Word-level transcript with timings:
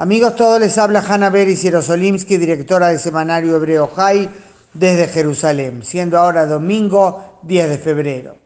Amigos, 0.00 0.34
todos 0.34 0.58
les 0.58 0.78
habla 0.78 1.04
Hanna 1.06 1.28
Beris 1.28 1.60
Yerosolimsky, 1.60 2.38
directora 2.38 2.88
del 2.88 2.98
semanario 2.98 3.54
Hebreo 3.54 3.86
Jai, 3.86 4.30
desde 4.72 5.08
Jerusalén, 5.08 5.82
siendo 5.82 6.16
ahora 6.16 6.46
domingo 6.46 7.38
10 7.42 7.68
de 7.68 7.76
febrero. 7.76 8.36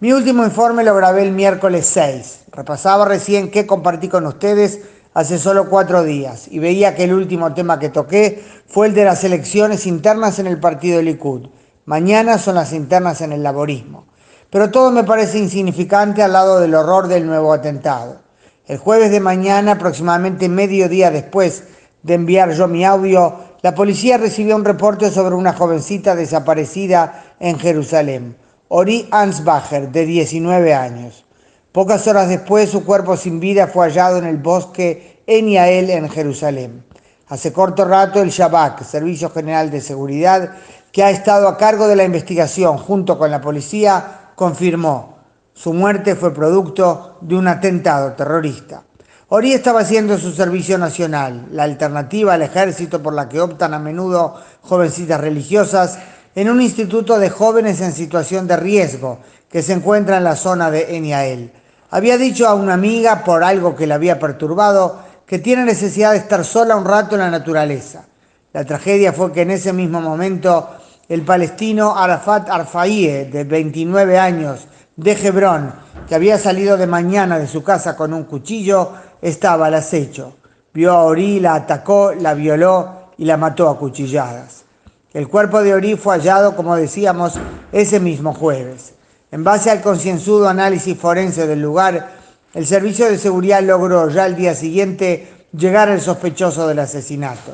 Mi 0.00 0.12
último 0.12 0.44
informe 0.44 0.84
lo 0.84 0.94
grabé 0.94 1.22
el 1.22 1.32
miércoles 1.32 1.86
6. 1.86 2.40
Repasaba 2.52 3.06
recién 3.06 3.50
qué 3.50 3.66
compartí 3.66 4.08
con 4.08 4.26
ustedes 4.26 4.82
hace 5.14 5.38
solo 5.38 5.70
cuatro 5.70 6.04
días 6.04 6.46
y 6.50 6.58
veía 6.58 6.94
que 6.94 7.04
el 7.04 7.14
último 7.14 7.54
tema 7.54 7.78
que 7.78 7.88
toqué 7.88 8.44
fue 8.66 8.88
el 8.88 8.92
de 8.92 9.06
las 9.06 9.24
elecciones 9.24 9.86
internas 9.86 10.38
en 10.38 10.46
el 10.46 10.60
partido 10.60 11.00
Likud. 11.00 11.48
Mañana 11.86 12.36
son 12.36 12.56
las 12.56 12.74
internas 12.74 13.22
en 13.22 13.32
el 13.32 13.42
laborismo. 13.42 14.08
Pero 14.50 14.70
todo 14.70 14.90
me 14.90 15.04
parece 15.04 15.38
insignificante 15.38 16.22
al 16.22 16.34
lado 16.34 16.60
del 16.60 16.74
horror 16.74 17.08
del 17.08 17.26
nuevo 17.26 17.54
atentado. 17.54 18.27
El 18.68 18.76
jueves 18.76 19.10
de 19.10 19.20
mañana, 19.20 19.72
aproximadamente 19.72 20.46
medio 20.50 20.90
día 20.90 21.10
después 21.10 21.64
de 22.02 22.12
enviar 22.12 22.52
yo 22.52 22.68
mi 22.68 22.84
audio, 22.84 23.34
la 23.62 23.74
policía 23.74 24.18
recibió 24.18 24.56
un 24.56 24.64
reporte 24.66 25.10
sobre 25.10 25.34
una 25.34 25.54
jovencita 25.54 26.14
desaparecida 26.14 27.24
en 27.40 27.58
Jerusalén, 27.58 28.36
Ori 28.68 29.08
Ansbacher, 29.10 29.90
de 29.90 30.04
19 30.04 30.74
años. 30.74 31.24
Pocas 31.72 32.06
horas 32.08 32.28
después, 32.28 32.68
su 32.68 32.84
cuerpo 32.84 33.16
sin 33.16 33.40
vida 33.40 33.68
fue 33.68 33.86
hallado 33.86 34.18
en 34.18 34.26
el 34.26 34.36
bosque 34.36 35.22
en 35.26 35.48
Yael, 35.48 35.88
en 35.88 36.10
Jerusalén. 36.10 36.84
Hace 37.28 37.54
corto 37.54 37.86
rato, 37.86 38.20
el 38.20 38.28
Shabak, 38.28 38.84
Servicio 38.84 39.30
General 39.30 39.70
de 39.70 39.80
Seguridad, 39.80 40.56
que 40.92 41.02
ha 41.02 41.10
estado 41.10 41.48
a 41.48 41.56
cargo 41.56 41.88
de 41.88 41.96
la 41.96 42.04
investigación 42.04 42.76
junto 42.76 43.16
con 43.16 43.30
la 43.30 43.40
policía, 43.40 44.32
confirmó 44.34 45.17
su 45.58 45.72
muerte 45.72 46.14
fue 46.14 46.32
producto 46.32 47.16
de 47.20 47.34
un 47.34 47.48
atentado 47.48 48.12
terrorista. 48.12 48.84
Ori 49.30 49.52
estaba 49.52 49.80
haciendo 49.80 50.16
su 50.16 50.30
servicio 50.30 50.78
nacional, 50.78 51.48
la 51.50 51.64
alternativa 51.64 52.34
al 52.34 52.42
ejército 52.42 53.02
por 53.02 53.12
la 53.12 53.28
que 53.28 53.40
optan 53.40 53.74
a 53.74 53.80
menudo 53.80 54.40
jovencitas 54.62 55.20
religiosas, 55.20 55.98
en 56.36 56.48
un 56.48 56.62
instituto 56.62 57.18
de 57.18 57.28
jóvenes 57.28 57.80
en 57.80 57.92
situación 57.92 58.46
de 58.46 58.56
riesgo 58.56 59.18
que 59.50 59.62
se 59.62 59.72
encuentra 59.72 60.18
en 60.18 60.24
la 60.24 60.36
zona 60.36 60.70
de 60.70 60.96
Eniael. 60.96 61.50
Había 61.90 62.16
dicho 62.16 62.46
a 62.46 62.54
una 62.54 62.74
amiga, 62.74 63.24
por 63.24 63.42
algo 63.42 63.74
que 63.74 63.88
la 63.88 63.96
había 63.96 64.20
perturbado, 64.20 65.00
que 65.26 65.40
tiene 65.40 65.64
necesidad 65.64 66.12
de 66.12 66.18
estar 66.18 66.44
sola 66.44 66.76
un 66.76 66.84
rato 66.84 67.16
en 67.16 67.22
la 67.22 67.30
naturaleza. 67.30 68.06
La 68.52 68.64
tragedia 68.64 69.12
fue 69.12 69.32
que 69.32 69.42
en 69.42 69.50
ese 69.50 69.72
mismo 69.72 70.00
momento 70.00 70.68
el 71.08 71.22
palestino 71.22 71.96
Arafat 71.96 72.48
Arfaie, 72.48 73.24
de 73.24 73.42
29 73.42 74.18
años, 74.18 74.68
de 74.98 75.12
Hebrón, 75.12 75.72
que 76.08 76.16
había 76.16 76.38
salido 76.38 76.76
de 76.76 76.88
mañana 76.88 77.38
de 77.38 77.46
su 77.46 77.62
casa 77.62 77.96
con 77.96 78.12
un 78.12 78.24
cuchillo, 78.24 78.94
estaba 79.22 79.66
al 79.66 79.74
acecho. 79.74 80.34
Vio 80.74 80.92
a 80.92 81.04
Ori, 81.04 81.38
la 81.38 81.54
atacó, 81.54 82.12
la 82.12 82.34
violó 82.34 83.12
y 83.16 83.24
la 83.24 83.36
mató 83.36 83.68
a 83.68 83.78
cuchilladas. 83.78 84.64
El 85.12 85.28
cuerpo 85.28 85.62
de 85.62 85.72
Ori 85.72 85.94
fue 85.96 86.16
hallado, 86.16 86.56
como 86.56 86.74
decíamos, 86.74 87.34
ese 87.70 88.00
mismo 88.00 88.34
jueves. 88.34 88.94
En 89.30 89.44
base 89.44 89.70
al 89.70 89.82
concienzudo 89.82 90.48
análisis 90.48 90.98
forense 90.98 91.46
del 91.46 91.62
lugar, 91.62 92.10
el 92.52 92.66
Servicio 92.66 93.06
de 93.06 93.18
Seguridad 93.18 93.62
logró 93.62 94.10
ya 94.10 94.26
el 94.26 94.34
día 94.34 94.56
siguiente 94.56 95.46
llegar 95.56 95.88
al 95.90 96.00
sospechoso 96.00 96.66
del 96.66 96.80
asesinato. 96.80 97.52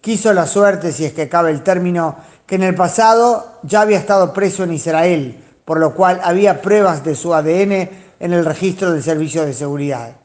Quiso 0.00 0.32
la 0.32 0.46
suerte, 0.46 0.92
si 0.92 1.04
es 1.04 1.12
que 1.12 1.28
cabe 1.28 1.50
el 1.50 1.62
término, 1.62 2.16
que 2.46 2.54
en 2.54 2.62
el 2.62 2.74
pasado 2.74 3.58
ya 3.64 3.82
había 3.82 3.98
estado 3.98 4.32
preso 4.32 4.64
en 4.64 4.72
Israel, 4.72 5.42
por 5.66 5.78
lo 5.78 5.92
cual 5.92 6.20
había 6.22 6.62
pruebas 6.62 7.04
de 7.04 7.14
su 7.14 7.34
ADN 7.34 7.72
en 8.20 8.32
el 8.32 8.44
registro 8.46 8.92
del 8.92 9.02
Servicio 9.02 9.44
de 9.44 9.52
Seguridad. 9.52 10.16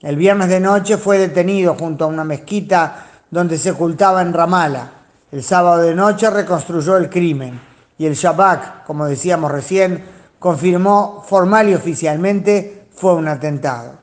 El 0.00 0.16
viernes 0.16 0.48
de 0.48 0.58
noche 0.58 0.96
fue 0.96 1.18
detenido 1.18 1.74
junto 1.74 2.04
a 2.04 2.08
una 2.08 2.24
mezquita 2.24 3.06
donde 3.30 3.58
se 3.58 3.70
ocultaba 3.70 4.22
en 4.22 4.32
Ramala. 4.32 4.90
El 5.30 5.42
sábado 5.42 5.82
de 5.82 5.94
noche 5.94 6.30
reconstruyó 6.30 6.96
el 6.96 7.10
crimen 7.10 7.60
y 7.98 8.06
el 8.06 8.14
Shabak, 8.14 8.84
como 8.84 9.06
decíamos 9.06 9.52
recién, 9.52 10.02
confirmó 10.38 11.22
formal 11.26 11.68
y 11.68 11.74
oficialmente 11.74 12.88
fue 12.94 13.14
un 13.14 13.28
atentado. 13.28 13.98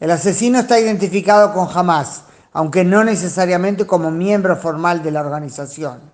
El 0.00 0.10
asesino 0.10 0.58
está 0.58 0.80
identificado 0.80 1.52
con 1.52 1.68
Hamas, 1.72 2.24
aunque 2.52 2.84
no 2.84 3.04
necesariamente 3.04 3.86
como 3.86 4.10
miembro 4.10 4.56
formal 4.56 5.02
de 5.02 5.12
la 5.12 5.20
organización. 5.20 6.11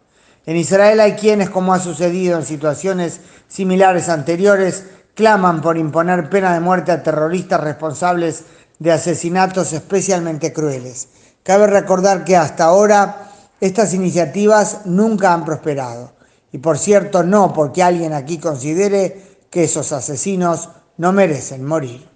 En 0.49 0.57
Israel 0.57 0.99
hay 1.01 1.13
quienes, 1.13 1.51
como 1.51 1.75
ha 1.75 1.79
sucedido 1.79 2.39
en 2.39 2.43
situaciones 2.47 3.21
similares 3.49 4.09
anteriores, 4.09 4.83
claman 5.13 5.61
por 5.61 5.77
imponer 5.77 6.31
pena 6.31 6.55
de 6.55 6.61
muerte 6.61 6.91
a 6.91 7.03
terroristas 7.03 7.61
responsables 7.61 8.45
de 8.79 8.91
asesinatos 8.91 9.75
especialmente 9.75 10.55
crueles. 10.55 11.09
Cabe 11.43 11.67
recordar 11.67 12.25
que 12.25 12.35
hasta 12.35 12.65
ahora 12.65 13.29
estas 13.61 13.93
iniciativas 13.93 14.87
nunca 14.87 15.35
han 15.35 15.45
prosperado. 15.45 16.13
Y 16.51 16.57
por 16.57 16.79
cierto, 16.79 17.23
no 17.23 17.53
porque 17.53 17.83
alguien 17.83 18.15
aquí 18.15 18.39
considere 18.39 19.21
que 19.51 19.65
esos 19.65 19.93
asesinos 19.93 20.71
no 20.97 21.13
merecen 21.13 21.63
morir. 21.63 22.09